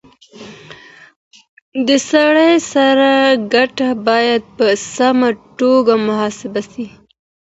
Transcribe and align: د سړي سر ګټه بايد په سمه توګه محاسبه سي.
د 1.87 1.89
سړي 2.09 2.53
سر 2.71 2.97
ګټه 3.53 3.89
بايد 4.07 4.43
په 4.57 4.67
سمه 4.95 5.29
توګه 5.59 5.93
محاسبه 6.07 6.61
سي. 6.71 6.87